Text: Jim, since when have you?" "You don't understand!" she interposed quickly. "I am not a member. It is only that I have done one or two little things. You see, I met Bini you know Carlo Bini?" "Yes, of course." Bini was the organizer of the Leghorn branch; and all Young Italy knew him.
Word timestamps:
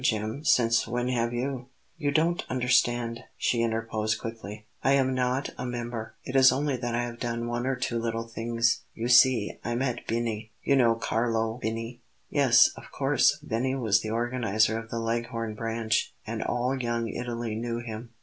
Jim, 0.03 0.43
since 0.43 0.87
when 0.87 1.09
have 1.09 1.31
you?" 1.31 1.67
"You 1.99 2.09
don't 2.09 2.43
understand!" 2.49 3.23
she 3.37 3.61
interposed 3.61 4.19
quickly. 4.19 4.65
"I 4.83 4.93
am 4.93 5.13
not 5.13 5.51
a 5.59 5.65
member. 5.67 6.15
It 6.23 6.35
is 6.35 6.51
only 6.51 6.75
that 6.77 6.95
I 6.95 7.03
have 7.03 7.19
done 7.19 7.45
one 7.47 7.67
or 7.67 7.75
two 7.75 7.99
little 7.99 8.27
things. 8.27 8.81
You 8.95 9.07
see, 9.07 9.59
I 9.63 9.75
met 9.75 10.07
Bini 10.07 10.49
you 10.63 10.75
know 10.75 10.95
Carlo 10.95 11.59
Bini?" 11.61 12.01
"Yes, 12.31 12.71
of 12.75 12.89
course." 12.91 13.37
Bini 13.47 13.75
was 13.75 14.01
the 14.01 14.09
organizer 14.09 14.79
of 14.79 14.89
the 14.89 14.97
Leghorn 14.97 15.53
branch; 15.53 16.15
and 16.25 16.41
all 16.41 16.75
Young 16.81 17.07
Italy 17.07 17.53
knew 17.53 17.77
him. 17.77 18.09